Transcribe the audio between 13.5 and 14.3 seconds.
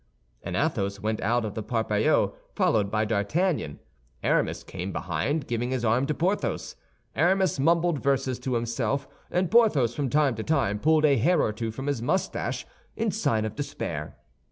despair.